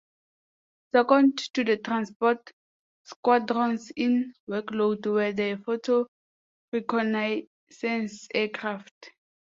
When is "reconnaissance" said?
6.71-8.27